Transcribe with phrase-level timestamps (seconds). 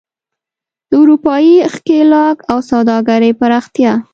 [0.89, 3.93] د اروپايي ښکېلاک او سوداګرۍ پراختیا.